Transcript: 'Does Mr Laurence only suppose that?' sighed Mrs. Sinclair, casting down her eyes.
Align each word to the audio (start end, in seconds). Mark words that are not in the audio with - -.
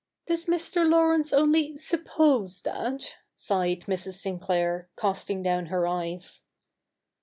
'Does 0.27 0.47
Mr 0.47 0.83
Laurence 0.89 1.31
only 1.31 1.77
suppose 1.77 2.61
that?' 2.61 3.17
sighed 3.35 3.81
Mrs. 3.81 4.13
Sinclair, 4.13 4.89
casting 4.97 5.43
down 5.43 5.67
her 5.67 5.85
eyes. 5.85 6.41